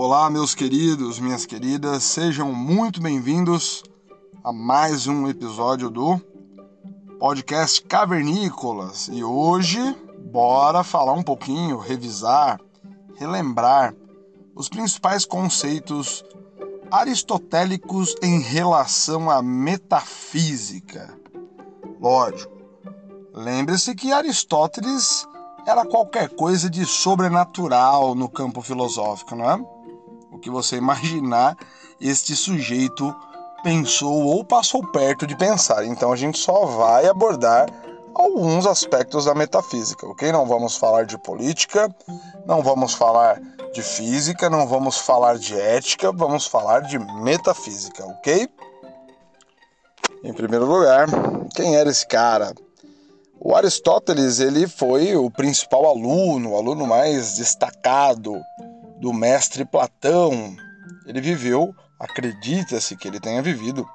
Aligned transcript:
Olá, 0.00 0.30
meus 0.30 0.54
queridos, 0.54 1.18
minhas 1.18 1.44
queridas, 1.44 2.04
sejam 2.04 2.52
muito 2.52 3.02
bem-vindos 3.02 3.82
a 4.44 4.52
mais 4.52 5.08
um 5.08 5.26
episódio 5.26 5.90
do 5.90 6.20
podcast 7.18 7.82
Cavernícolas. 7.82 9.08
E 9.12 9.24
hoje, 9.24 9.80
bora 10.30 10.84
falar 10.84 11.14
um 11.14 11.22
pouquinho, 11.24 11.78
revisar, 11.78 12.60
relembrar 13.16 13.92
os 14.54 14.68
principais 14.68 15.24
conceitos 15.24 16.24
aristotélicos 16.92 18.14
em 18.22 18.38
relação 18.38 19.28
à 19.28 19.42
metafísica. 19.42 21.12
Lógico, 22.00 22.56
lembre-se 23.34 23.96
que 23.96 24.12
Aristóteles 24.12 25.26
era 25.66 25.84
qualquer 25.84 26.28
coisa 26.28 26.70
de 26.70 26.86
sobrenatural 26.86 28.14
no 28.14 28.28
campo 28.28 28.62
filosófico, 28.62 29.34
não 29.34 29.50
é? 29.50 29.77
Que 30.40 30.50
você 30.50 30.76
imaginar, 30.76 31.56
este 32.00 32.34
sujeito 32.34 33.14
pensou 33.62 34.24
ou 34.24 34.44
passou 34.44 34.86
perto 34.86 35.26
de 35.26 35.36
pensar. 35.36 35.84
Então 35.84 36.12
a 36.12 36.16
gente 36.16 36.38
só 36.38 36.64
vai 36.64 37.06
abordar 37.06 37.68
alguns 38.14 38.66
aspectos 38.66 39.24
da 39.24 39.34
metafísica, 39.34 40.06
ok? 40.06 40.32
Não 40.32 40.46
vamos 40.46 40.76
falar 40.76 41.04
de 41.04 41.16
política, 41.18 41.94
não 42.46 42.62
vamos 42.62 42.94
falar 42.94 43.40
de 43.72 43.82
física, 43.82 44.50
não 44.50 44.66
vamos 44.66 44.98
falar 44.98 45.38
de 45.38 45.58
ética, 45.58 46.10
vamos 46.12 46.46
falar 46.46 46.80
de 46.80 46.98
metafísica, 46.98 48.04
ok? 48.06 48.48
Em 50.24 50.32
primeiro 50.32 50.66
lugar, 50.66 51.06
quem 51.54 51.76
era 51.76 51.90
esse 51.90 52.06
cara? 52.06 52.52
O 53.40 53.54
Aristóteles 53.54 54.40
ele 54.40 54.66
foi 54.66 55.14
o 55.14 55.30
principal 55.30 55.86
aluno, 55.86 56.50
o 56.50 56.56
aluno 56.56 56.86
mais 56.86 57.36
destacado 57.36 58.40
do 59.00 59.12
mestre 59.12 59.64
Platão. 59.64 60.56
Ele 61.06 61.20
viveu, 61.20 61.74
acredita-se 61.98 62.96
que 62.96 63.08
ele 63.08 63.20
tenha 63.20 63.42
vivido, 63.42 63.88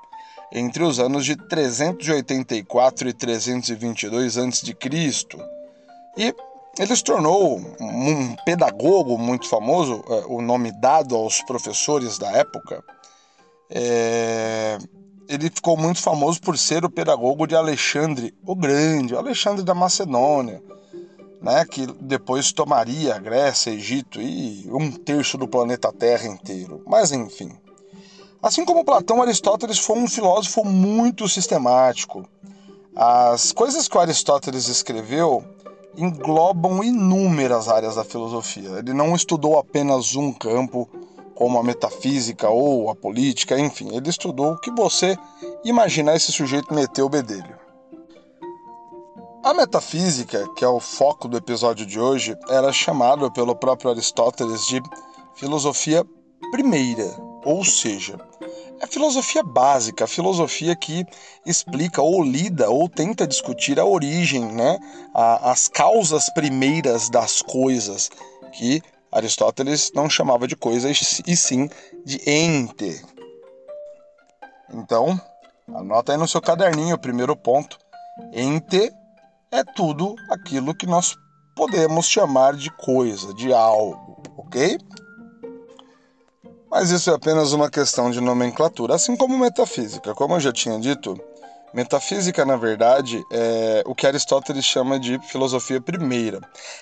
entre 0.52 0.84
os 0.84 1.00
anos 1.00 1.26
de 1.26 1.36
384 1.36 3.09
e 3.09 3.14
322 3.14 4.38
a.C. 4.38 4.76
E 6.18 6.36
ele 6.78 6.96
se 6.96 7.04
tornou 7.04 7.59
um 7.80 8.36
pedagogo 8.46 9.18
muito 9.18 9.48
famoso, 9.48 10.04
é, 10.08 10.26
o 10.28 10.42
nome 10.42 10.72
dado 10.80 11.16
aos 11.16 11.42
professores 11.44 12.18
da 12.18 12.31
época. 12.31 12.84
É 13.70 14.78
ele 15.28 15.50
ficou 15.50 15.78
muito 15.78 16.02
famoso 16.02 16.42
por 16.42 16.58
ser 16.58 16.84
o 16.86 16.90
pedagogo 16.90 17.48
de 17.48 17.56
Alexandre 17.56 18.34
o 18.46 18.56
Grande, 18.56 19.16
Alexandre 19.16 19.64
da 19.64 19.74
Macedônia, 19.74 20.62
né, 21.44 21.66
que 21.66 21.86
depois 22.00 22.54
tomaria 22.54 23.20
Grécia, 23.20 23.72
Egito 23.72 24.22
e 24.22 24.66
um 24.72 24.90
terço 24.90 25.38
do 25.38 25.46
planeta 25.46 25.92
Terra 25.92 26.26
inteiro. 26.26 26.82
Mas 26.88 27.12
enfim. 27.12 27.52
Assim 28.42 28.64
como 28.64 28.86
Platão, 28.86 29.22
Aristóteles 29.22 29.78
foi 29.78 29.98
um 30.00 30.08
filósofo 30.08 30.64
muito 30.64 31.28
sistemático. 31.28 32.26
As 32.96 33.52
coisas 33.52 33.88
que 33.88 33.98
Aristóteles 33.98 34.68
escreveu 34.70 35.44
englobam 35.98 36.84
inúmeras 36.84 37.68
áreas 37.68 37.96
da 37.96 38.04
filosofia. 38.04 38.70
Ele 38.80 38.94
não 38.94 39.16
estudou 39.16 39.60
apenas 39.60 40.16
um 40.16 40.32
campo 40.32 40.90
como 41.36 41.60
a 41.60 41.64
metafísica 41.64 42.50
ou 42.50 42.90
a 42.90 42.96
política, 42.96 43.60
enfim, 43.60 43.96
ele 43.96 44.10
estudou 44.10 44.54
o 44.54 44.58
que 44.58 44.72
você 44.72 45.18
imaginar 45.64 46.16
esse 46.16 46.32
sujeito 46.32 46.74
meter 46.74 47.02
o 47.02 47.10
bedelho. 47.10 47.58
A 49.44 49.54
metafísica, 49.54 50.48
que 50.56 50.64
é 50.64 50.68
o 50.68 50.80
foco 50.80 51.28
do 51.28 51.36
episódio 51.36 51.86
de 51.86 52.00
hoje, 52.00 52.34
era 52.48 52.72
chamada 52.72 53.30
pelo 53.30 53.54
próprio 53.54 53.92
Aristóteles 53.92 54.66
de 54.66 54.82
filosofia 55.36 56.06
primeira, 56.50 57.14
ou 57.44 57.66
seja, 57.66 58.18
é 58.80 58.86
a 58.86 58.88
filosofia 58.88 59.44
básica, 59.44 60.06
a 60.06 60.08
filosofia 60.08 60.78
que 60.78 61.06
explica 61.46 62.02
ou 62.02 62.24
lida 62.24 62.70
ou 62.70 62.88
tenta 62.88 63.28
discutir 63.28 63.82
a 63.82 63.86
origem, 63.86 64.46
né, 64.46 64.80
as 65.14 65.68
causas 65.68 66.30
primeiras 66.34 67.09
das 67.09 67.42
coisas, 67.42 68.09
que 68.53 68.82
Aristóteles 69.12 69.92
não 69.94 70.09
chamava 70.09 70.48
de 70.48 70.56
coisa 70.56 70.90
e 70.90 71.36
sim 71.36 71.70
de 72.06 72.22
ente. 72.26 73.03
Então, 74.74 75.20
anota 75.68 76.14
aí 76.14 76.18
no 76.18 76.30
seu 76.30 76.42
caderninho 76.42 76.96
o 76.96 77.00
primeiro 77.00 77.36
ponto. 77.36 77.78
Ente 78.32 78.92
é 79.53 79.64
tudo 79.64 80.16
aquilo 80.30 80.74
que 80.74 80.88
nós 80.88 81.16
podemos 81.56 82.08
chamar 82.08 82.56
de 82.56 82.72
coisa, 82.72 83.34
de 83.36 83.53
algo, 83.53 84.24
ok? 84.38 84.78
Mas 86.69 86.90
isso 86.90 87.12
é 87.12 87.14
apenas 87.14 87.53
uma 87.53 87.69
questão 87.69 88.09
de 88.09 88.19
nomenclatura, 88.19 88.96
assim 88.96 89.16
como 89.16 89.38
metafísica. 89.38 90.16
Como 90.16 90.34
eu 90.34 90.40
já 90.40 90.52
tinha 90.52 90.80
dito, 90.80 91.16
Metafísica, 91.74 92.46
na 92.46 92.56
verdade, 92.56 93.25
é 93.31 93.84
o 93.88 93.96
que 93.96 94.06
Aristóteles 94.06 94.64
chama 94.64 95.00
de 95.00 95.18
filosofia 95.28 95.81
primeira. 95.81 96.40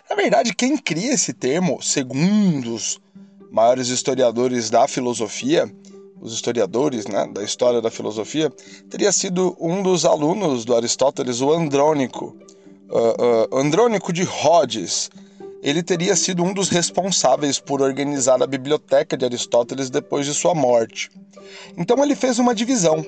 Na 0.10 0.18
verdade, 0.18 0.54
quem 0.54 0.78
cria 0.78 1.14
esse 1.14 1.32
termo, 1.32 1.82
segundo 1.82 2.76
os 2.76 3.00
maiores 3.50 3.88
historiadores 3.88 4.70
da 4.70 4.90
filosofia, 4.90 5.74
os 6.20 6.34
historiadores 6.34 7.08
né, 7.08 7.26
da 7.34 7.42
história 7.42 7.82
da 7.82 7.90
filosofia, 7.90 8.52
teria 8.90 9.14
sido 9.14 9.56
um 9.62 9.82
dos 9.82 10.04
alunos 10.04 10.66
do 10.66 10.76
Aristóteles, 10.76 11.40
o 11.40 11.54
Andrônico. 11.54 12.36
Uh, 12.92 13.56
uh, 13.56 13.58
Andrônico 13.58 14.12
de 14.12 14.24
Rhodes. 14.24 15.10
Ele 15.64 15.82
teria 15.82 16.16
sido 16.16 16.44
um 16.44 16.54
dos 16.54 16.70
responsáveis 16.70 17.60
por 17.60 17.82
organizar 17.82 18.42
a 18.42 18.48
biblioteca 18.48 19.16
de 19.16 19.24
Aristóteles 19.24 19.90
depois 19.90 20.26
de 20.26 20.34
sua 20.34 20.54
morte. 20.54 21.10
Então 21.78 22.04
ele 22.04 22.16
fez 22.16 22.40
uma 22.40 22.56
divisão 22.56 23.06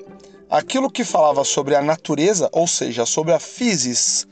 Aquilo 0.50 0.90
que 0.90 1.04
falava 1.04 1.42
sobre 1.42 1.74
a 1.74 1.82
natureza, 1.82 2.48
ou 2.52 2.66
seja, 2.66 3.06
sobre 3.06 3.32
a 3.32 3.40
physis, 3.40 4.26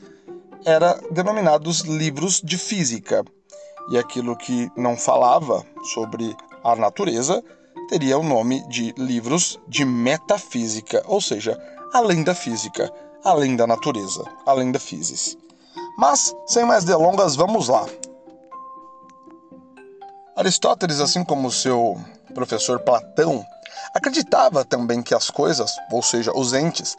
era 0.63 0.97
denominado 1.11 1.69
os 1.69 1.81
livros 1.81 2.41
de 2.41 2.57
física. 2.57 3.25
E 3.91 3.97
aquilo 3.97 4.37
que 4.37 4.71
não 4.77 4.95
falava 4.95 5.65
sobre 5.93 6.33
a 6.63 6.75
natureza 6.75 7.43
teria 7.89 8.17
o 8.17 8.23
nome 8.23 8.65
de 8.69 8.93
livros 8.97 9.59
de 9.67 9.83
metafísica, 9.83 11.03
ou 11.07 11.19
seja, 11.19 11.59
além 11.91 12.23
da 12.23 12.33
física, 12.33 12.89
além 13.23 13.55
da 13.55 13.67
natureza, 13.67 14.23
além 14.45 14.71
da 14.71 14.79
physis. 14.79 15.37
Mas, 15.97 16.35
sem 16.47 16.65
mais 16.65 16.83
delongas, 16.83 17.35
vamos 17.35 17.67
lá. 17.67 17.85
Aristóteles, 20.35 20.99
assim 20.99 21.23
como 21.23 21.51
seu 21.51 21.99
professor 22.33 22.79
Platão, 22.79 23.45
Acreditava 23.93 24.65
também 24.65 25.03
que 25.03 25.13
as 25.13 25.29
coisas, 25.29 25.75
ou 25.91 26.01
seja, 26.01 26.31
os 26.35 26.51
entes, 26.51 26.97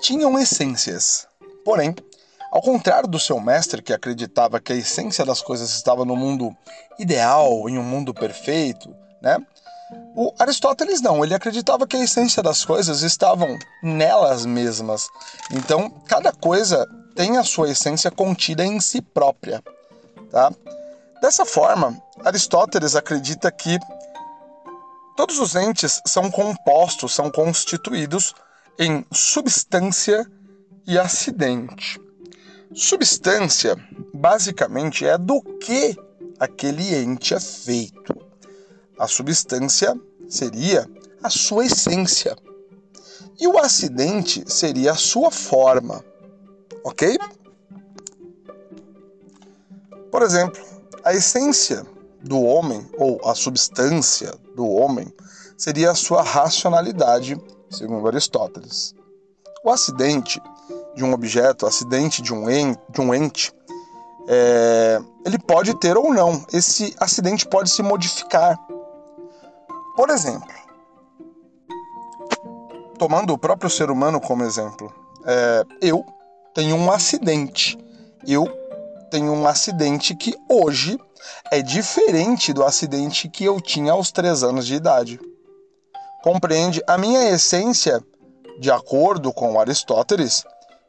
tinham 0.00 0.38
essências. 0.38 1.26
Porém, 1.62 1.94
ao 2.50 2.62
contrário 2.62 3.06
do 3.06 3.20
seu 3.20 3.38
mestre, 3.38 3.82
que 3.82 3.92
acreditava 3.92 4.58
que 4.58 4.72
a 4.72 4.76
essência 4.76 5.26
das 5.26 5.42
coisas 5.42 5.70
estava 5.70 6.06
no 6.06 6.16
mundo 6.16 6.56
ideal, 6.98 7.68
em 7.68 7.78
um 7.78 7.82
mundo 7.82 8.14
perfeito, 8.14 8.94
né? 9.20 9.36
O 10.14 10.32
Aristóteles 10.38 11.00
não, 11.00 11.24
ele 11.24 11.34
acreditava 11.34 11.86
que 11.86 11.96
a 11.96 12.04
essência 12.04 12.42
das 12.42 12.64
coisas 12.64 13.02
estavam 13.02 13.58
nelas 13.82 14.44
mesmas. 14.44 15.08
Então, 15.50 15.90
cada 16.06 16.32
coisa 16.32 16.86
tem 17.14 17.38
a 17.38 17.44
sua 17.44 17.70
essência 17.70 18.10
contida 18.10 18.64
em 18.64 18.78
si 18.80 19.00
própria, 19.00 19.62
tá? 20.30 20.52
Dessa 21.20 21.46
forma, 21.46 21.96
Aristóteles 22.24 22.94
acredita 22.96 23.50
que 23.50 23.78
Todos 25.14 25.38
os 25.38 25.54
entes 25.54 26.00
são 26.06 26.30
compostos, 26.30 27.14
são 27.14 27.30
constituídos 27.30 28.34
em 28.78 29.04
substância 29.12 30.26
e 30.86 30.98
acidente. 30.98 32.00
Substância, 32.74 33.76
basicamente, 34.14 35.04
é 35.04 35.18
do 35.18 35.42
que 35.58 35.94
aquele 36.40 36.94
ente 36.94 37.34
é 37.34 37.40
feito. 37.40 38.16
A 39.02 39.08
substância 39.08 40.00
seria 40.28 40.88
a 41.20 41.28
sua 41.28 41.66
essência. 41.66 42.36
E 43.36 43.48
o 43.48 43.58
acidente 43.58 44.44
seria 44.46 44.92
a 44.92 44.94
sua 44.94 45.28
forma. 45.28 46.04
Ok? 46.84 47.18
Por 50.08 50.22
exemplo, 50.22 50.62
a 51.02 51.12
essência 51.12 51.84
do 52.22 52.40
homem, 52.42 52.88
ou 52.96 53.20
a 53.28 53.34
substância 53.34 54.32
do 54.54 54.68
homem, 54.68 55.12
seria 55.58 55.90
a 55.90 55.96
sua 55.96 56.22
racionalidade, 56.22 57.36
segundo 57.68 58.06
Aristóteles. 58.06 58.94
O 59.64 59.70
acidente 59.70 60.40
de 60.94 61.02
um 61.02 61.12
objeto, 61.12 61.64
o 61.64 61.68
acidente 61.68 62.22
de 62.22 62.32
um 62.32 62.48
ente, 62.48 62.80
de 62.88 63.00
um 63.00 63.12
ente 63.12 63.52
é, 64.28 65.00
ele 65.26 65.38
pode 65.38 65.74
ter 65.80 65.96
ou 65.96 66.14
não. 66.14 66.44
Esse 66.52 66.94
acidente 67.00 67.48
pode 67.48 67.68
se 67.68 67.82
modificar. 67.82 68.56
Por 69.94 70.08
exemplo, 70.08 70.48
tomando 72.98 73.32
o 73.34 73.38
próprio 73.38 73.68
ser 73.68 73.90
humano 73.90 74.20
como 74.20 74.42
exemplo, 74.42 74.92
é, 75.26 75.64
eu 75.80 76.04
tenho 76.54 76.76
um 76.76 76.90
acidente. 76.90 77.78
Eu 78.26 78.46
tenho 79.10 79.32
um 79.32 79.46
acidente 79.46 80.14
que 80.14 80.34
hoje 80.48 80.98
é 81.50 81.60
diferente 81.60 82.52
do 82.52 82.64
acidente 82.64 83.28
que 83.28 83.44
eu 83.44 83.60
tinha 83.60 83.92
aos 83.92 84.10
3 84.10 84.42
anos 84.42 84.66
de 84.66 84.74
idade. 84.74 85.20
Compreende? 86.22 86.82
A 86.86 86.96
minha 86.96 87.28
essência, 87.30 88.02
de 88.58 88.70
acordo 88.70 89.32
com 89.32 89.60
Aristóteles, 89.60 90.44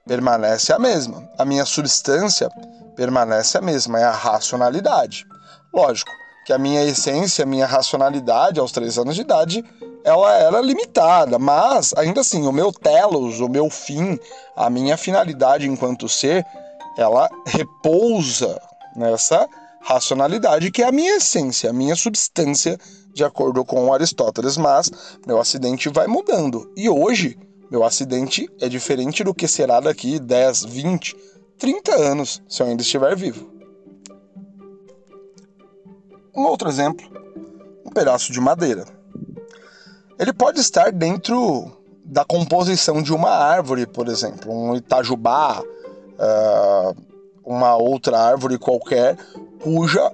permanece 0.05 0.71
a 0.71 0.79
mesma. 0.79 1.29
A 1.37 1.43
minha 1.43 1.65
substância 1.65 2.49
permanece 2.95 3.57
a 3.57 3.61
mesma, 3.61 3.99
é 3.99 4.03
a 4.03 4.11
racionalidade. 4.11 5.25
Lógico 5.73 6.11
que 6.45 6.53
a 6.53 6.57
minha 6.57 6.83
essência, 6.83 7.43
a 7.43 7.47
minha 7.47 7.65
racionalidade 7.65 8.59
aos 8.59 8.71
3 8.71 8.97
anos 8.97 9.15
de 9.15 9.21
idade, 9.21 9.63
ela 10.03 10.33
era 10.33 10.61
limitada, 10.61 11.39
mas 11.39 11.93
ainda 11.95 12.21
assim, 12.21 12.45
o 12.45 12.51
meu 12.51 12.71
telos, 12.71 13.39
o 13.39 13.47
meu 13.47 13.69
fim, 13.69 14.19
a 14.55 14.69
minha 14.69 14.97
finalidade 14.97 15.67
enquanto 15.67 16.09
ser, 16.09 16.45
ela 16.97 17.29
repousa 17.45 18.59
nessa 18.95 19.47
racionalidade 19.81 20.71
que 20.71 20.83
é 20.83 20.87
a 20.87 20.91
minha 20.91 21.17
essência, 21.17 21.69
a 21.69 21.73
minha 21.73 21.95
substância, 21.95 22.77
de 23.13 23.23
acordo 23.23 23.63
com 23.63 23.93
Aristóteles, 23.93 24.57
mas 24.57 24.91
meu 25.25 25.39
acidente 25.39 25.87
vai 25.87 26.07
mudando. 26.07 26.71
E 26.75 26.89
hoje, 26.89 27.37
meu 27.69 27.83
acidente 27.83 28.49
é 28.59 28.67
diferente 28.67 29.23
do 29.23 29.33
que 29.33 29.47
será 29.47 29.79
daqui 29.79 30.19
10, 30.19 30.65
20, 30.65 31.15
30 31.57 31.95
anos, 31.95 32.41
se 32.47 32.61
eu 32.61 32.67
ainda 32.67 32.81
estiver 32.81 33.15
vivo. 33.15 33.52
Um 36.35 36.45
outro 36.45 36.67
exemplo, 36.67 37.05
um 37.85 37.91
pedaço 37.91 38.31
de 38.31 38.39
madeira. 38.39 38.85
Ele 40.17 40.33
pode 40.33 40.59
estar 40.59 40.91
dentro 40.91 41.71
da 42.03 42.25
composição 42.25 43.01
de 43.01 43.13
uma 43.13 43.29
árvore, 43.29 43.85
por 43.85 44.07
exemplo, 44.07 44.51
um 44.51 44.75
itajubá, 44.75 45.61
uh, 45.61 46.95
uma 47.45 47.75
outra 47.75 48.19
árvore 48.19 48.57
qualquer, 48.57 49.17
cuja 49.61 50.11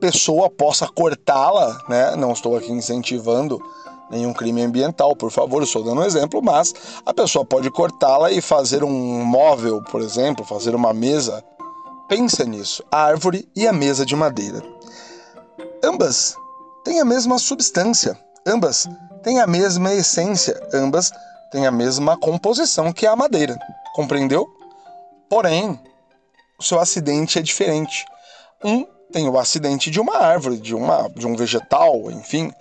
pessoa 0.00 0.48
possa 0.48 0.86
cortá-la, 0.86 1.82
né? 1.88 2.14
Não 2.14 2.32
estou 2.32 2.56
aqui 2.56 2.70
incentivando 2.70 3.60
nenhum 4.10 4.32
crime 4.32 4.62
ambiental, 4.62 5.14
por 5.16 5.30
favor, 5.30 5.62
estou 5.62 5.82
dando 5.82 6.00
um 6.00 6.04
exemplo, 6.04 6.40
mas 6.42 6.72
a 7.04 7.12
pessoa 7.12 7.44
pode 7.44 7.70
cortá-la 7.70 8.30
e 8.30 8.40
fazer 8.40 8.84
um 8.84 9.24
móvel, 9.24 9.82
por 9.82 10.00
exemplo, 10.00 10.44
fazer 10.44 10.74
uma 10.74 10.94
mesa. 10.94 11.44
Pensa 12.08 12.44
nisso, 12.44 12.82
a 12.90 13.02
árvore 13.02 13.46
e 13.54 13.66
a 13.66 13.72
mesa 13.72 14.06
de 14.06 14.16
madeira. 14.16 14.62
Ambas 15.82 16.34
têm 16.84 17.00
a 17.00 17.04
mesma 17.04 17.38
substância, 17.38 18.18
ambas 18.46 18.86
têm 19.22 19.40
a 19.40 19.46
mesma 19.46 19.92
essência, 19.94 20.60
ambas 20.74 21.12
têm 21.52 21.66
a 21.66 21.70
mesma 21.70 22.16
composição 22.16 22.92
que 22.92 23.06
a 23.06 23.14
madeira. 23.14 23.56
Compreendeu? 23.94 24.48
Porém, 25.28 25.78
o 26.58 26.62
seu 26.62 26.80
acidente 26.80 27.38
é 27.38 27.42
diferente. 27.42 28.04
Um 28.64 28.84
tem 29.12 29.28
o 29.28 29.38
acidente 29.38 29.90
de 29.90 30.00
uma 30.00 30.18
árvore, 30.18 30.58
de, 30.58 30.74
uma, 30.74 31.08
de 31.10 31.26
um 31.26 31.36
vegetal, 31.36 32.10
enfim. 32.10 32.52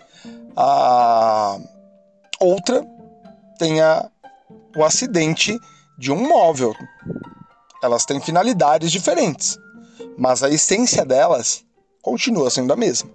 A 0.55 1.57
outra 2.39 2.85
tem 3.57 3.81
a, 3.81 4.09
o 4.75 4.83
acidente 4.83 5.59
de 5.97 6.11
um 6.11 6.27
móvel. 6.27 6.73
Elas 7.81 8.05
têm 8.05 8.21
finalidades 8.21 8.91
diferentes, 8.91 9.57
mas 10.17 10.43
a 10.43 10.49
essência 10.49 11.03
delas 11.03 11.65
continua 12.07 12.49
sendo 12.49 12.71
a 12.71 12.75
mesma. 12.77 13.09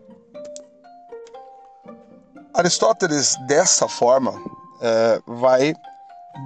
Aristóteles, 2.53 3.37
dessa 3.47 3.89
forma, 3.89 4.35
é, 4.83 5.19
vai 5.27 5.75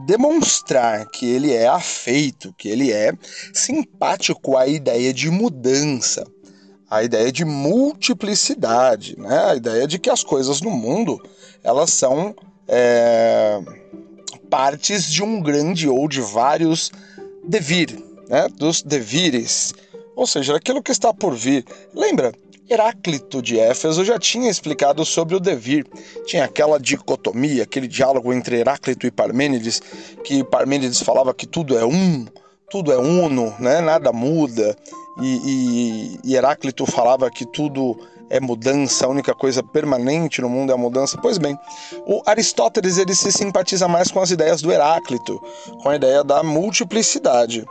demonstrar 0.06 1.06
que 1.06 1.26
ele 1.28 1.52
é 1.52 1.66
afeito, 1.66 2.54
que 2.56 2.68
ele 2.68 2.92
é 2.92 3.12
simpático 3.52 4.56
à 4.56 4.68
ideia 4.68 5.12
de 5.12 5.28
mudança, 5.28 6.24
à 6.88 7.02
ideia 7.02 7.32
de 7.32 7.44
multiplicidade, 7.44 9.18
né? 9.18 9.46
a 9.46 9.56
ideia 9.56 9.88
de 9.88 9.98
que 9.98 10.08
as 10.08 10.22
coisas 10.22 10.60
no 10.60 10.70
mundo 10.70 11.20
elas 11.64 11.90
são 11.92 12.32
é, 12.68 13.60
partes 14.48 15.10
de 15.10 15.20
um 15.20 15.42
grande 15.42 15.88
ou 15.88 16.06
de 16.06 16.20
vários 16.20 16.92
devir, 17.42 17.90
né? 18.28 18.46
dos 18.56 18.82
devires, 18.82 19.74
ou 20.16 20.26
seja, 20.26 20.56
aquilo 20.56 20.82
que 20.82 20.90
está 20.90 21.12
por 21.12 21.34
vir. 21.34 21.64
Lembra? 21.94 22.32
Heráclito 22.68 23.40
de 23.40 23.60
Éfeso 23.60 24.04
já 24.04 24.18
tinha 24.18 24.50
explicado 24.50 25.04
sobre 25.04 25.36
o 25.36 25.40
devir. 25.40 25.86
Tinha 26.26 26.44
aquela 26.44 26.80
dicotomia, 26.80 27.62
aquele 27.62 27.86
diálogo 27.86 28.32
entre 28.32 28.56
Heráclito 28.56 29.06
e 29.06 29.10
Parmênides, 29.10 29.80
que 30.24 30.42
Parmênides 30.42 31.00
falava 31.00 31.32
que 31.32 31.46
tudo 31.46 31.78
é 31.78 31.84
um, 31.84 32.26
tudo 32.68 32.90
é 32.90 32.98
uno, 32.98 33.54
né? 33.60 33.80
nada 33.80 34.12
muda. 34.12 34.76
E, 35.22 35.40
e, 35.44 36.20
e 36.24 36.34
Heráclito 36.34 36.84
falava 36.86 37.30
que 37.30 37.46
tudo 37.46 37.96
é 38.28 38.40
mudança, 38.40 39.06
a 39.06 39.08
única 39.08 39.32
coisa 39.32 39.62
permanente 39.62 40.40
no 40.40 40.48
mundo 40.48 40.70
é 40.70 40.74
a 40.74 40.78
mudança. 40.78 41.16
Pois 41.22 41.38
bem, 41.38 41.56
o 42.06 42.20
Aristóteles 42.26 42.98
ele 42.98 43.14
se 43.14 43.30
simpatiza 43.30 43.86
mais 43.86 44.10
com 44.10 44.20
as 44.20 44.30
ideias 44.30 44.60
do 44.60 44.72
Heráclito, 44.72 45.40
com 45.82 45.90
a 45.90 45.96
ideia 45.96 46.24
da 46.24 46.42
multiplicidade. 46.42 47.64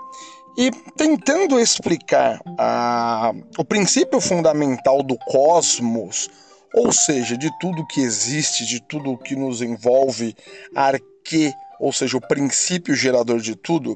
E 0.57 0.71
tentando 0.95 1.59
explicar 1.59 2.39
a, 2.57 3.33
o 3.57 3.65
princípio 3.65 4.21
fundamental 4.21 5.03
do 5.03 5.17
cosmos, 5.17 6.29
ou 6.73 6.91
seja, 6.91 7.37
de 7.37 7.49
tudo 7.59 7.85
que 7.87 8.01
existe, 8.01 8.65
de 8.65 8.79
tudo 8.79 9.17
que 9.17 9.35
nos 9.35 9.61
envolve, 9.61 10.35
arque, 10.73 11.53
ou 11.79 11.91
seja, 11.91 12.17
o 12.17 12.27
princípio 12.27 12.95
gerador 12.95 13.39
de 13.39 13.55
tudo, 13.55 13.95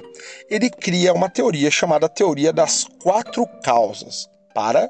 ele 0.49 0.69
cria 0.69 1.13
uma 1.13 1.29
teoria 1.29 1.71
chamada 1.71 2.09
teoria 2.09 2.51
das 2.51 2.85
quatro 3.01 3.45
causas. 3.63 4.29
Para 4.53 4.89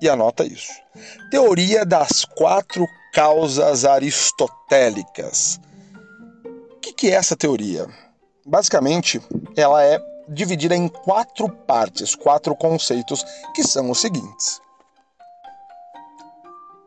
e 0.00 0.08
anota 0.08 0.44
isso. 0.44 0.72
Teoria 1.30 1.84
das 1.84 2.24
quatro 2.24 2.86
causas 3.12 3.84
aristotélicas. 3.84 5.60
O 6.44 6.80
que 6.80 7.10
é 7.10 7.14
essa 7.14 7.36
teoria? 7.36 7.86
Basicamente, 8.46 9.20
ela 9.56 9.84
é 9.84 10.00
dividida 10.28 10.76
em 10.76 10.88
quatro 10.88 11.48
partes, 11.48 12.14
quatro 12.14 12.54
conceitos, 12.54 13.24
que 13.54 13.62
são 13.62 13.90
os 13.90 14.00
seguintes: 14.00 14.60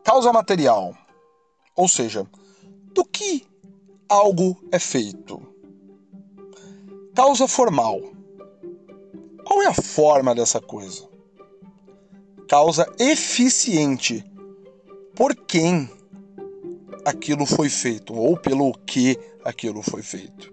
causa 0.04 0.32
material, 0.32 0.94
ou 1.74 1.88
seja, 1.88 2.26
do 2.92 3.04
que 3.04 3.46
algo 4.08 4.56
é 4.70 4.78
feito. 4.78 5.40
Causa 7.14 7.46
formal. 7.46 8.00
Qual 9.44 9.62
é 9.62 9.66
a 9.66 9.74
forma 9.74 10.34
dessa 10.34 10.60
coisa? 10.60 11.08
Causa 12.48 12.90
eficiente. 12.98 14.24
Por 15.14 15.34
quem 15.34 15.90
aquilo 17.04 17.44
foi 17.44 17.68
feito 17.68 18.14
ou 18.14 18.36
pelo 18.36 18.72
que 18.86 19.18
aquilo 19.44 19.82
foi 19.82 20.02
feito. 20.02 20.52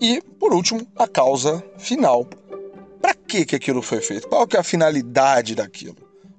E, 0.00 0.20
por 0.20 0.52
último, 0.52 0.86
a 0.96 1.06
causa 1.06 1.62
final. 1.78 2.26
Para 3.00 3.14
que, 3.14 3.44
que 3.44 3.56
aquilo 3.56 3.82
foi 3.82 4.00
feito? 4.00 4.28
Qual 4.28 4.46
que 4.46 4.56
é 4.56 4.60
a 4.60 4.64
finalidade 4.64 5.54
daquilo? 5.54 5.96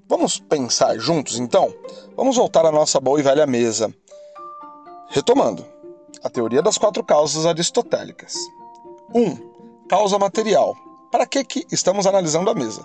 Vamos 0.07 0.39
pensar 0.39 0.97
juntos, 0.97 1.39
então? 1.39 1.73
Vamos 2.15 2.35
voltar 2.35 2.65
à 2.65 2.71
nossa 2.71 2.99
boa 2.99 3.19
e 3.19 3.23
velha 3.23 3.45
mesa. 3.45 3.93
Retomando, 5.09 5.65
a 6.23 6.29
teoria 6.29 6.61
das 6.61 6.77
quatro 6.77 7.03
causas 7.03 7.45
aristotélicas. 7.45 8.35
1. 9.13 9.21
Um, 9.21 9.37
causa 9.87 10.19
material. 10.19 10.75
Para 11.11 11.25
que, 11.25 11.43
que 11.43 11.65
estamos 11.71 12.05
analisando 12.05 12.49
a 12.49 12.55
mesa? 12.55 12.83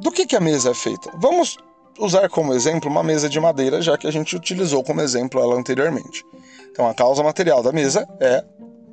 Do 0.00 0.10
que, 0.10 0.26
que 0.26 0.36
a 0.36 0.40
mesa 0.40 0.70
é 0.70 0.74
feita? 0.74 1.10
Vamos 1.16 1.56
usar 1.98 2.28
como 2.28 2.54
exemplo 2.54 2.90
uma 2.90 3.02
mesa 3.02 3.28
de 3.28 3.40
madeira, 3.40 3.80
já 3.82 3.96
que 3.96 4.06
a 4.06 4.10
gente 4.10 4.36
utilizou 4.36 4.82
como 4.82 5.00
exemplo 5.00 5.40
ela 5.40 5.54
anteriormente. 5.54 6.24
Então, 6.70 6.88
a 6.88 6.94
causa 6.94 7.22
material 7.22 7.62
da 7.62 7.72
mesa 7.72 8.06
é 8.20 8.44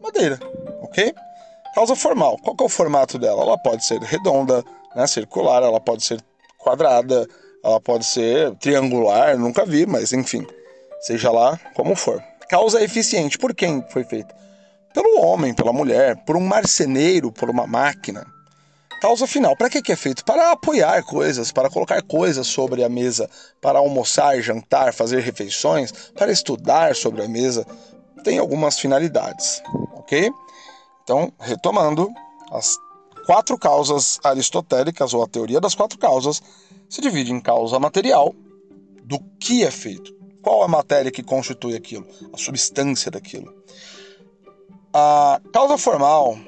madeira 0.02 0.40
ok? 0.96 1.14
Causa 1.74 1.94
formal, 1.94 2.38
qual 2.42 2.56
é 2.58 2.64
o 2.64 2.70
formato 2.70 3.20
dela? 3.20 3.42
Ela 3.42 3.58
pode 3.58 3.84
ser 3.84 4.00
redonda, 4.00 4.64
né, 4.96 5.06
circular, 5.06 5.62
ela 5.62 5.82
pode 5.82 6.06
ser 6.06 6.24
quadrada, 6.58 7.28
ela 7.62 7.82
pode 7.82 8.06
ser 8.06 8.56
triangular, 8.56 9.38
nunca 9.38 9.66
vi, 9.66 9.86
mas 9.86 10.14
enfim, 10.14 10.48
seja 11.02 11.30
lá 11.32 11.60
como 11.76 11.96
for. 11.96 12.24
Causa 12.48 12.82
eficiente, 12.82 13.38
por 13.38 13.54
quem 13.54 13.84
foi 13.90 14.06
feita? 14.06 14.34
Pelo 14.94 15.20
homem, 15.20 15.54
pela 15.54 15.74
mulher, 15.74 16.16
por 16.26 16.38
um 16.38 16.42
marceneiro, 16.42 17.30
por 17.30 17.50
uma 17.50 17.68
máquina. 17.68 18.26
Causa 19.02 19.28
final, 19.28 19.58
para 19.58 19.70
que, 19.70 19.82
que 19.82 19.92
é 19.92 19.96
feito? 19.98 20.24
Para 20.24 20.52
apoiar 20.52 21.04
coisas, 21.04 21.52
para 21.52 21.70
colocar 21.70 22.02
coisas 22.04 22.48
sobre 22.48 22.84
a 22.84 22.88
mesa, 22.88 23.30
para 23.60 23.80
almoçar, 23.80 24.40
jantar, 24.40 24.94
fazer 24.94 25.20
refeições, 25.20 25.92
para 26.16 26.32
estudar 26.32 26.96
sobre 26.96 27.22
a 27.22 27.28
mesa. 27.28 27.68
Tem 28.24 28.40
algumas 28.40 28.80
finalidades, 28.80 29.62
ok? 29.96 30.32
Então, 31.06 31.32
retomando, 31.40 32.10
as 32.52 32.78
quatro 33.28 33.58
causas 33.60 34.20
aristotélicas, 34.24 35.14
ou 35.14 35.24
a 35.24 35.28
teoria 35.28 35.62
das 35.62 35.76
quatro 35.76 36.00
causas, 36.00 36.42
se 36.90 37.00
divide 37.00 37.32
em 37.32 37.40
causa 37.40 37.80
material, 37.80 38.34
do 39.04 39.20
que 39.40 39.64
é 39.64 39.70
feito, 39.70 40.12
qual 40.42 40.64
a 40.64 40.68
matéria 40.68 41.12
que 41.12 41.22
constitui 41.22 41.76
aquilo, 41.76 42.08
a 42.34 42.38
substância 42.38 43.12
daquilo. 43.12 43.54
A 44.92 45.40
causa 45.54 45.78
formal, 45.78 46.40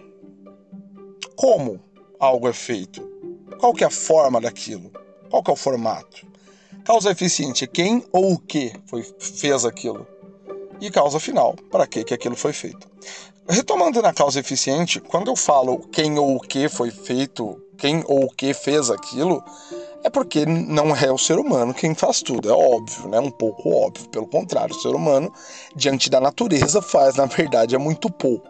como 1.35 1.79
algo 2.19 2.47
é 2.47 2.53
feito, 2.53 3.07
Qual 3.59 3.73
que 3.73 3.83
é 3.83 3.87
a 3.87 3.91
forma 3.91 4.39
daquilo? 4.39 4.91
Qual 5.29 5.43
que 5.43 5.49
é 5.49 5.53
o 5.53 5.57
formato? 5.57 6.25
Causa 6.85 7.11
eficiente 7.11 7.67
quem 7.67 8.03
ou 8.11 8.33
o 8.33 8.39
que 8.39 8.71
foi, 8.85 9.03
fez 9.19 9.65
aquilo. 9.65 10.07
E 10.79 10.91
causa 10.91 11.19
final, 11.19 11.55
para 11.71 11.87
que 11.87 12.03
que 12.03 12.13
aquilo 12.13 12.35
foi 12.35 12.53
feito. 12.53 12.87
Retomando 13.49 14.01
na 14.01 14.13
causa 14.13 14.39
eficiente, 14.39 14.99
quando 14.99 15.31
eu 15.31 15.35
falo 15.35 15.79
quem 15.91 16.19
ou 16.19 16.35
o 16.35 16.39
que 16.39 16.67
foi 16.67 16.91
feito, 16.91 17.61
quem 17.77 18.03
ou 18.05 18.25
o 18.25 18.29
que 18.29 18.53
fez 18.53 18.89
aquilo, 18.89 19.41
é 20.03 20.09
porque 20.09 20.45
não 20.45 20.95
é 20.95 21.11
o 21.11 21.17
ser 21.17 21.39
humano 21.39 21.73
quem 21.73 21.95
faz 21.95 22.21
tudo, 22.21 22.49
é 22.49 22.53
óbvio, 22.53 23.07
né? 23.07 23.19
Um 23.19 23.31
pouco 23.31 23.69
óbvio. 23.69 24.09
Pelo 24.09 24.27
contrário, 24.27 24.75
o 24.75 24.79
ser 24.79 24.93
humano, 24.93 25.31
diante 25.75 26.09
da 26.09 26.19
natureza, 26.19 26.81
faz, 26.81 27.15
na 27.15 27.25
verdade, 27.25 27.73
é 27.73 27.77
muito 27.77 28.09
pouco. 28.09 28.49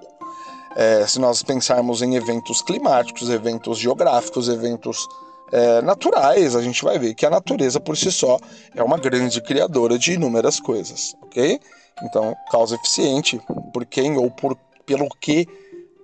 É, 0.76 1.06
se 1.06 1.20
nós 1.20 1.44
pensarmos 1.44 2.02
em 2.02 2.16
eventos 2.16 2.62
climáticos, 2.62 3.30
eventos 3.30 3.78
geográficos, 3.78 4.50
eventos 4.50 5.08
é, 5.52 5.82
naturais, 5.82 6.56
a 6.56 6.62
gente 6.62 6.84
vai 6.84 7.00
ver 7.00 7.14
que 7.14 7.26
a 7.26 7.30
natureza 7.30 7.80
por 7.80 7.96
si 7.96 8.12
só 8.12 8.38
é 8.76 8.84
uma 8.84 8.98
grande 8.98 9.42
criadora 9.42 9.98
de 9.98 10.14
inúmeras 10.14 10.60
coisas, 10.60 11.16
ok? 11.24 11.60
Então, 12.04 12.36
causa 12.52 12.76
eficiente 12.76 13.42
por 13.74 13.86
quem 13.86 14.18
ou 14.18 14.30
por, 14.30 14.56
pelo 14.88 15.08
que 15.22 15.46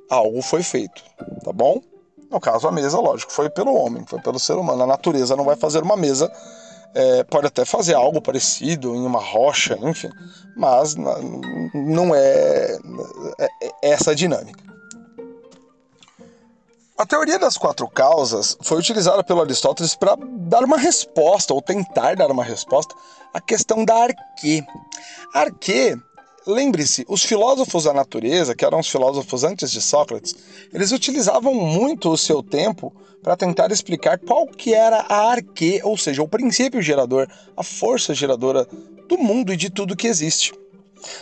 algo 0.09 0.41
foi 0.43 0.61
feito, 0.61 1.01
tá 1.43 1.51
bom? 1.51 1.81
No 2.29 2.39
caso, 2.39 2.67
a 2.67 2.71
mesa, 2.71 2.99
lógico, 2.99 3.31
foi 3.31 3.49
pelo 3.49 3.73
homem, 3.73 4.03
foi 4.05 4.19
pelo 4.21 4.39
ser 4.39 4.53
humano. 4.53 4.83
A 4.83 4.87
natureza 4.87 5.35
não 5.35 5.45
vai 5.45 5.55
fazer 5.55 5.81
uma 5.81 5.95
mesa, 5.95 6.31
é, 6.93 7.23
pode 7.23 7.47
até 7.47 7.63
fazer 7.63 7.95
algo 7.95 8.21
parecido 8.21 8.93
em 8.93 9.05
uma 9.05 9.19
rocha, 9.19 9.77
enfim, 9.81 10.09
mas 10.55 10.95
não 10.95 12.13
é, 12.13 12.77
é, 13.39 13.49
é 13.61 13.71
essa 13.81 14.11
a 14.11 14.15
dinâmica. 14.15 14.61
A 16.95 17.05
teoria 17.05 17.39
das 17.39 17.57
quatro 17.57 17.87
causas 17.87 18.55
foi 18.61 18.77
utilizada 18.77 19.23
pelo 19.23 19.41
Aristóteles 19.41 19.95
para 19.95 20.15
dar 20.15 20.63
uma 20.63 20.77
resposta, 20.77 21.53
ou 21.53 21.61
tentar 21.61 22.15
dar 22.15 22.29
uma 22.29 22.43
resposta, 22.43 22.93
à 23.33 23.41
questão 23.41 23.83
da 23.83 23.95
arquê. 23.95 24.63
Arquê 25.33 25.97
Lembre-se, 26.45 27.05
os 27.07 27.23
filósofos 27.23 27.85
da 27.85 27.93
natureza, 27.93 28.53
que 28.53 28.65
eram 28.65 28.79
os 28.79 28.89
filósofos 28.89 29.45
antes 29.45 29.71
de 29.71 29.81
Sócrates, 29.81 30.35
eles 30.73 30.91
utilizavam 30.91 31.53
muito 31.53 32.09
o 32.09 32.17
seu 32.17 32.43
tempo 32.43 32.93
para 33.21 33.37
tentar 33.37 33.71
explicar 33.71 34.19
qual 34.19 34.45
que 34.47 34.73
era 34.73 35.05
a 35.07 35.31
arque, 35.31 35.79
ou 35.83 35.97
seja, 35.97 36.21
o 36.21 36.27
princípio 36.27 36.81
gerador, 36.81 37.29
a 37.55 37.63
força 37.63 38.13
geradora 38.13 38.67
do 39.07 39.17
mundo 39.17 39.53
e 39.53 39.57
de 39.57 39.69
tudo 39.69 39.95
que 39.95 40.07
existe. 40.07 40.53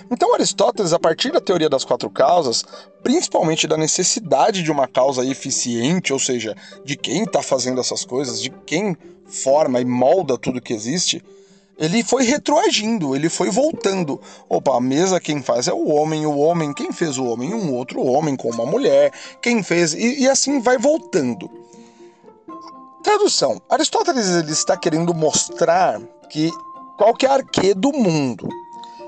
Então 0.09 0.33
Aristóteles, 0.33 0.93
a 0.93 0.99
partir 0.99 1.31
da 1.31 1.39
teoria 1.39 1.69
das 1.69 1.85
quatro 1.85 2.09
causas, 2.09 2.65
principalmente 3.03 3.67
da 3.67 3.77
necessidade 3.77 4.63
de 4.63 4.71
uma 4.71 4.87
causa 4.87 5.25
eficiente, 5.25 6.11
ou 6.11 6.19
seja, 6.19 6.55
de 6.83 6.95
quem 6.95 7.23
está 7.23 7.43
fazendo 7.43 7.79
essas 7.79 8.03
coisas, 8.03 8.41
de 8.41 8.49
quem 8.65 8.97
forma 9.25 9.79
e 9.79 9.85
molda 9.85 10.37
tudo 10.37 10.61
que 10.61 10.73
existe, 10.73 11.23
ele 11.81 12.03
foi 12.03 12.23
retroagindo, 12.23 13.15
ele 13.15 13.27
foi 13.27 13.50
voltando. 13.50 14.21
Opa, 14.47 14.77
a 14.77 14.79
mesa 14.79 15.19
quem 15.19 15.41
faz 15.41 15.67
é 15.67 15.73
o 15.73 15.88
homem, 15.88 16.27
o 16.27 16.38
homem, 16.38 16.71
quem 16.75 16.91
fez 16.91 17.17
o 17.17 17.25
homem? 17.25 17.55
Um 17.55 17.73
outro 17.73 18.03
homem 18.05 18.35
com 18.35 18.51
uma 18.51 18.67
mulher, 18.67 19.11
quem 19.41 19.63
fez. 19.63 19.95
E, 19.95 20.21
e 20.21 20.29
assim 20.29 20.61
vai 20.61 20.77
voltando. 20.77 21.50
Tradução: 23.01 23.59
Aristóteles 23.67 24.29
ele 24.29 24.51
está 24.51 24.77
querendo 24.77 25.11
mostrar 25.11 26.00
que 26.29 26.51
qual 27.00 27.15
que 27.15 27.25
é 27.25 27.73
do 27.73 27.91
mundo, 27.91 28.47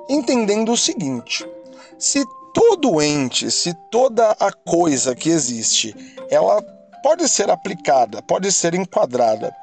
entendendo 0.09 0.71
o 0.71 0.77
seguinte: 0.77 1.47
se 1.99 2.25
todo 2.55 2.99
ente, 2.99 3.51
se 3.51 3.71
toda 3.91 4.31
a 4.39 4.51
coisa 4.51 5.15
que 5.15 5.29
existe, 5.29 5.95
ela 6.27 6.59
pode 7.03 7.29
ser 7.29 7.51
aplicada, 7.51 8.19
pode 8.23 8.51
ser 8.51 8.73
enquadrada 8.73 9.53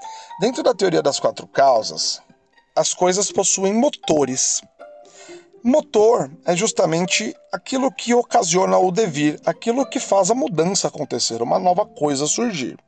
dentro 0.41 0.63
da 0.63 0.73
teoria 0.73 1.03
das 1.03 1.19
quatro 1.19 1.49
causas, 1.49 2.23
as 2.77 2.95
coisas 2.95 3.31
possuem 3.31 3.73
motores. 3.73 4.61
Motor 5.63 6.31
é 6.47 6.57
justamente 6.57 7.35
aquilo 7.53 7.93
que 7.93 8.15
ocasiona 8.15 8.79
o 8.79 8.91
devir, 8.91 9.39
aquilo 9.45 9.85
que 9.85 10.01
faz 10.01 10.31
a 10.31 10.35
mudança 10.35 10.89
acontecer, 10.89 11.43
uma 11.43 11.59
nova 11.59 11.85
coisa 11.85 12.27
surgir. 12.27 12.79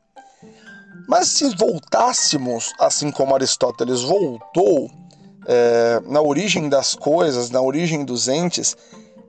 Mas 1.07 1.27
se 1.27 1.55
voltássemos, 1.55 2.73
assim 2.79 3.11
como 3.11 3.35
Aristóteles 3.35 4.01
voltou, 4.01 4.89
é, 5.45 6.01
na 6.05 6.21
origem 6.21 6.69
das 6.69 6.95
coisas, 6.95 7.49
na 7.49 7.61
origem 7.61 8.05
dos 8.05 8.27
entes, 8.27 8.75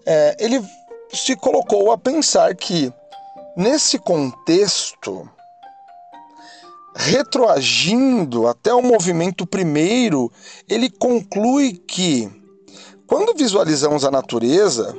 é, 0.07 0.37
ele 0.39 0.63
se 1.13 1.37
colocou 1.37 1.93
a 1.93 1.99
pensar 1.99 2.55
que, 2.55 2.93
nesse 3.57 3.99
contexto, 3.99 5.29
retroagindo 6.95 8.47
até 8.47 8.73
o 8.73 8.83
movimento 8.83 9.47
primeiro, 9.47 10.31
ele 10.69 10.89
conclui 10.89 11.73
que, 11.73 12.31
quando 13.07 13.35
visualizamos 13.35 14.05
a 14.05 14.11
natureza, 14.11 14.97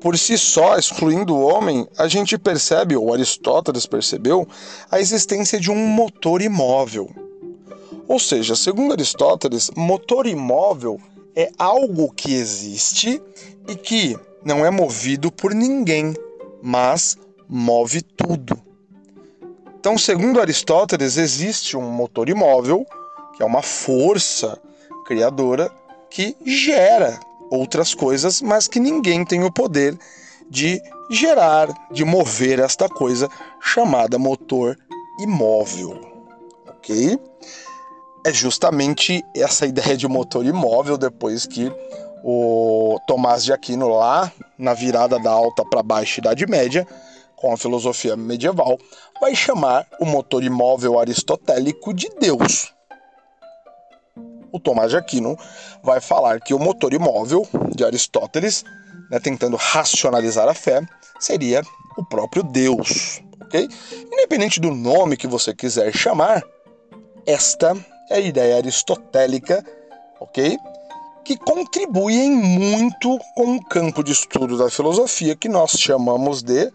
por 0.00 0.16
si 0.16 0.36
só, 0.36 0.76
excluindo 0.76 1.34
o 1.34 1.40
homem, 1.40 1.88
a 1.96 2.06
gente 2.06 2.38
percebe, 2.38 2.94
ou 2.94 3.12
Aristóteles 3.12 3.86
percebeu, 3.86 4.46
a 4.90 5.00
existência 5.00 5.58
de 5.58 5.70
um 5.70 5.86
motor 5.88 6.42
imóvel. 6.42 7.10
Ou 8.06 8.18
seja, 8.18 8.54
segundo 8.54 8.92
Aristóteles, 8.92 9.70
motor 9.76 10.26
imóvel 10.26 11.00
é 11.34 11.50
algo 11.58 12.12
que 12.12 12.32
existe 12.34 13.20
e 13.66 13.74
que 13.74 14.16
não 14.44 14.64
é 14.64 14.70
movido 14.70 15.32
por 15.32 15.54
ninguém, 15.54 16.14
mas 16.62 17.16
move 17.48 18.02
tudo. 18.02 18.67
Então, 19.78 19.96
segundo 19.96 20.40
Aristóteles, 20.40 21.16
existe 21.16 21.76
um 21.76 21.90
motor 21.90 22.28
imóvel, 22.28 22.84
que 23.36 23.42
é 23.42 23.46
uma 23.46 23.62
força 23.62 24.58
criadora 25.06 25.70
que 26.10 26.36
gera 26.44 27.18
outras 27.50 27.94
coisas, 27.94 28.42
mas 28.42 28.66
que 28.66 28.80
ninguém 28.80 29.24
tem 29.24 29.44
o 29.44 29.52
poder 29.52 29.96
de 30.50 30.82
gerar, 31.10 31.68
de 31.92 32.04
mover 32.04 32.58
esta 32.58 32.88
coisa 32.88 33.28
chamada 33.60 34.18
motor 34.18 34.76
imóvel. 35.20 35.98
Ok? 36.68 37.18
É 38.26 38.32
justamente 38.32 39.24
essa 39.34 39.64
ideia 39.64 39.96
de 39.96 40.08
motor 40.08 40.44
imóvel 40.44 40.98
depois 40.98 41.46
que 41.46 41.72
o 42.24 42.98
Tomás 43.06 43.44
de 43.44 43.52
Aquino, 43.52 43.88
lá 43.88 44.30
na 44.58 44.74
virada 44.74 45.20
da 45.20 45.30
alta 45.30 45.64
para 45.64 45.84
baixa 45.84 46.20
Idade 46.20 46.46
Média, 46.46 46.86
com 47.40 47.52
a 47.52 47.56
filosofia 47.56 48.16
medieval, 48.16 48.78
vai 49.20 49.34
chamar 49.34 49.86
o 50.00 50.04
motor 50.04 50.42
imóvel 50.42 50.98
aristotélico 50.98 51.94
de 51.94 52.08
Deus. 52.20 52.72
O 54.52 54.58
Tomás 54.58 54.90
de 54.90 54.96
Aquino 54.96 55.36
vai 55.82 56.00
falar 56.00 56.40
que 56.40 56.54
o 56.54 56.58
motor 56.58 56.92
imóvel 56.92 57.46
de 57.74 57.84
Aristóteles, 57.84 58.64
né, 59.10 59.20
tentando 59.20 59.56
racionalizar 59.56 60.48
a 60.48 60.54
fé, 60.54 60.80
seria 61.20 61.62
o 61.96 62.04
próprio 62.04 62.42
Deus, 62.42 63.20
ok? 63.42 63.68
Independente 64.12 64.60
do 64.60 64.70
nome 64.72 65.16
que 65.16 65.26
você 65.26 65.54
quiser 65.54 65.92
chamar, 65.94 66.42
esta 67.26 67.76
é 68.10 68.14
a 68.16 68.20
ideia 68.20 68.56
aristotélica, 68.56 69.64
ok? 70.20 70.56
Que 71.24 71.36
contribui 71.36 72.14
em 72.14 72.30
muito 72.30 73.18
com 73.34 73.56
o 73.56 73.64
campo 73.64 74.02
de 74.02 74.12
estudo 74.12 74.56
da 74.56 74.70
filosofia 74.70 75.36
que 75.36 75.48
nós 75.48 75.72
chamamos 75.72 76.42
de 76.42 76.72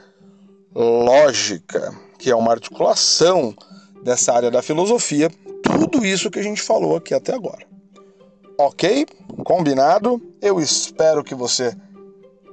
lógica, 0.76 1.94
que 2.18 2.30
é 2.30 2.36
uma 2.36 2.52
articulação 2.52 3.56
dessa 4.04 4.34
área 4.34 4.52
da 4.52 4.62
filosofia, 4.62 5.30
tudo 5.62 6.06
isso 6.06 6.30
que 6.30 6.40
a 6.40 6.44
gente 6.44 6.62
falou 6.62 6.96
aqui 6.96 7.14
até 7.14 7.34
agora. 7.34 7.66
Ok? 8.58 9.06
Combinado? 9.44 10.22
Eu 10.42 10.60
espero 10.60 11.24
que 11.24 11.34
você 11.34 11.76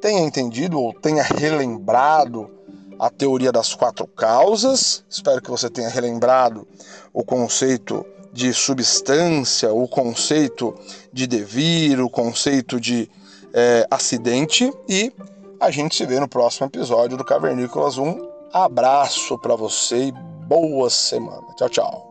tenha 0.01 0.21
entendido 0.21 0.81
ou 0.81 0.93
tenha 0.93 1.23
relembrado 1.23 2.51
a 2.99 3.11
teoria 3.11 3.51
das 3.51 3.75
quatro 3.75 4.07
causas. 4.07 5.05
Espero 5.09 5.43
que 5.43 5.51
você 5.51 5.69
tenha 5.69 5.89
relembrado 5.89 6.67
o 7.13 7.25
conceito 7.25 8.05
de 8.33 8.53
substância, 8.53 9.73
o 9.73 9.89
conceito 9.89 10.75
de 11.13 11.27
devir, 11.27 12.01
o 12.01 12.09
conceito 12.09 12.81
de 12.81 13.11
é, 13.53 13.87
acidente 13.91 14.73
e 14.89 15.13
a 15.61 15.71
gente 15.71 15.95
se 15.95 16.07
vê 16.07 16.19
no 16.19 16.27
próximo 16.27 16.67
episódio 16.67 17.19
do 17.19 17.25
Cavernícolas. 17.25 17.99
Um 17.99 18.27
abraço 18.53 19.39
para 19.39 19.55
você 19.55 20.07
e 20.07 20.13
boa 20.49 20.89
semana. 20.89 21.55
Tchau, 21.57 21.69
tchau. 21.69 22.10